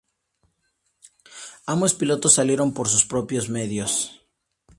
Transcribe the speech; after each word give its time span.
Ambos 1.73 1.93
pilotos 1.93 2.33
salieron 2.33 2.73
por 2.73 2.87
sus 2.89 3.05
propios 3.05 3.49
medios. 3.49 4.19